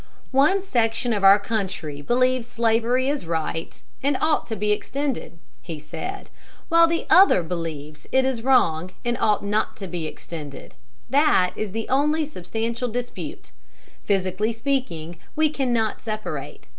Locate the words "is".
3.07-3.27, 8.25-8.41, 11.55-11.71